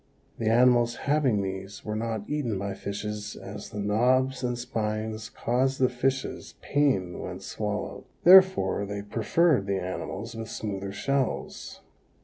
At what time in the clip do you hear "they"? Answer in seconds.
8.87-9.03